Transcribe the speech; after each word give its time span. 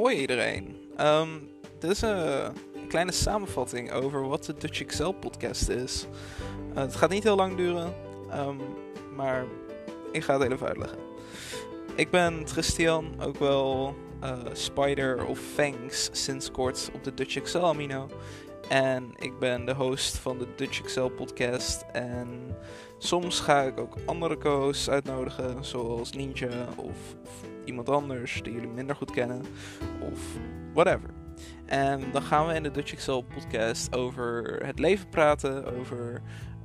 Hoi 0.00 0.16
iedereen. 0.16 0.76
Ehm, 0.96 1.28
dit 1.78 1.90
is 1.90 2.02
een, 2.02 2.52
kleine 2.88 3.12
samenvatting 3.12 3.92
over 3.92 4.28
wat 4.28 4.44
de 4.44 4.54
Dutch 4.58 4.80
Excel 4.80 5.12
podcast 5.12 5.68
is. 5.68 6.06
Eh, 6.74 6.80
het 6.80 6.96
gaat 6.96 7.10
niet 7.10 7.22
heel 7.22 7.36
lang 7.36 7.56
duren, 7.56 7.94
ehm, 8.30 8.56
maar 9.16 9.44
ik 10.12 10.22
ga 10.22 10.38
het 10.38 10.52
even 10.52 10.66
uitleggen. 10.66 10.98
Ik 11.94 12.10
ben 12.10 12.46
Christian, 12.46 13.22
ook 13.22 13.38
wel 13.38 13.94
uh, 14.24 14.38
Spider 14.52 15.26
of 15.26 15.38
Fangs 15.38 16.08
sinds 16.12 16.50
kort 16.50 16.90
op 16.94 17.04
de 17.04 17.14
Dutch 17.14 17.36
Excel 17.36 17.66
Amino. 17.66 18.08
En 18.70 19.12
ik 19.16 19.38
ben 19.38 19.64
de 19.64 19.74
host 19.74 20.18
van 20.18 20.38
de 20.38 20.46
Dutch 20.56 20.82
Excel 20.82 21.08
podcast. 21.08 21.84
En 21.92 22.56
soms 22.98 23.40
ga 23.40 23.62
ik 23.62 23.78
ook 23.78 23.96
andere 24.06 24.38
co-hosts 24.38 24.90
uitnodigen, 24.90 25.64
zoals 25.64 26.12
Ninja 26.12 26.68
of, 26.76 27.16
iemand 27.64 27.88
anders 27.88 28.42
die 28.42 28.52
jullie 28.52 28.68
minder 28.68 28.96
goed 28.96 29.10
kennen. 29.10 29.40
Of 30.12 30.20
whatever. 30.74 31.10
En 31.66 32.00
dan 32.12 32.22
gaan 32.22 32.46
we 32.46 32.54
in 32.54 32.62
de 32.62 32.70
Dutch 32.70 32.92
Excel 32.92 33.20
podcast 33.20 33.96
over 33.96 34.60
het 34.66 34.78
leven 34.78 35.08
praten, 35.08 35.78
over 35.78 36.22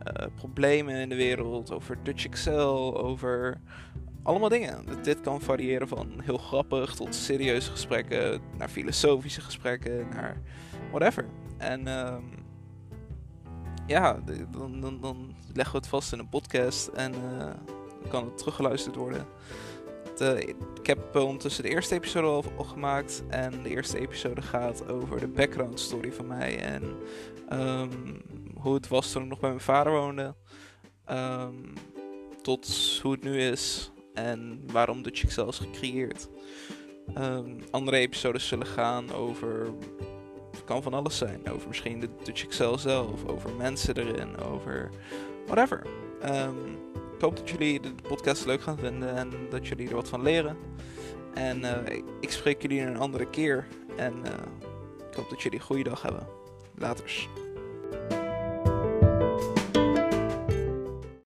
uh, 0.07 0.25
problemen 0.35 0.95
in 0.95 1.09
de 1.09 1.15
wereld, 1.15 1.71
over 1.71 1.97
Dutch 2.03 2.25
Excel, 2.25 2.97
over 2.97 3.61
allemaal 4.23 4.49
dingen. 4.49 4.85
Dit 5.03 5.21
kan 5.21 5.41
variëren 5.41 5.87
van 5.87 6.11
heel 6.23 6.37
grappig 6.37 6.95
tot 6.95 7.15
serieuze 7.15 7.71
gesprekken, 7.71 8.41
naar 8.57 8.69
filosofische 8.69 9.41
gesprekken, 9.41 10.07
naar 10.09 10.41
whatever. 10.95 11.25
En 11.57 11.87
um, 11.87 12.23
ja, 13.87 14.19
dan, 14.51 14.99
dan, 15.01 15.35
leggen 15.53 15.73
we 15.73 15.77
het 15.77 15.87
vast 15.87 16.13
in 16.13 16.19
een 16.19 16.29
podcast 16.29 16.87
en 16.87 17.13
uh, 17.13 17.49
kan 18.09 18.25
het 18.25 18.37
teruggeluisterd 18.37 18.95
worden. 18.95 19.25
Uh, 20.21 20.39
ik 20.39 20.85
heb 20.85 21.15
ondertussen 21.15 21.63
de 21.63 21.69
eerste 21.69 21.95
episode 21.95 22.27
al, 22.57 22.63
gemaakt 22.63 23.23
en 23.29 23.63
de 23.63 23.69
eerste 23.69 23.99
episode 23.99 24.41
gaat 24.41 24.87
over 24.87 25.19
de 25.19 25.27
background 25.27 25.79
story 25.79 26.11
van 26.11 26.27
mij 26.27 26.59
en 26.59 26.83
um, 27.53 28.21
hoe 28.55 28.73
het 28.73 28.87
was 28.87 29.11
toen 29.11 29.23
ik 29.23 29.29
nog 29.29 29.39
bij 29.39 29.49
mijn 29.49 29.61
vader 29.61 29.93
woonde. 29.93 30.35
Um, 31.11 31.73
tot 32.41 32.99
hoe 33.01 33.11
het 33.11 33.23
nu 33.23 33.41
is 33.41 33.91
en 34.13 34.63
waarom 34.71 35.01
Dutch 35.01 35.23
Excel 35.23 35.47
is 35.47 35.57
gecreëerd. 35.57 36.29
Andere 37.71 37.97
episodes 37.97 38.47
zullen 38.47 38.67
gaan 38.67 39.11
over 39.11 39.73
kan 40.63 40.83
van 40.83 40.93
alles 40.93 41.17
zijn. 41.17 41.49
Over 41.51 41.67
misschien 41.67 41.99
de 41.99 42.09
Dutch 42.23 42.43
Excel 42.43 42.77
zelf, 42.77 43.25
over 43.25 43.49
mensen 43.57 43.97
erin, 43.97 44.37
over 44.37 44.89
whatever. 45.45 45.81
Um, 46.25 46.77
ik 47.15 47.21
hoop 47.21 47.35
dat 47.37 47.49
jullie 47.49 47.79
de 47.79 47.91
podcast 48.07 48.45
leuk 48.45 48.61
gaan 48.61 48.77
vinden 48.77 49.15
en 49.15 49.31
dat 49.49 49.67
jullie 49.67 49.89
er 49.89 49.95
wat 49.95 50.09
van 50.09 50.21
leren. 50.21 50.57
En 51.33 51.59
uh, 51.59 51.71
ik 52.19 52.31
spreek 52.31 52.61
jullie 52.61 52.81
een 52.81 52.97
andere 52.97 53.29
keer. 53.29 53.67
En 53.95 54.13
uh, 54.13 54.31
ik 55.09 55.15
hoop 55.15 55.29
dat 55.29 55.41
jullie 55.41 55.59
een 55.59 55.65
goede 55.65 55.83
dag 55.83 56.01
hebben. 56.01 56.27
Laters. 56.77 57.29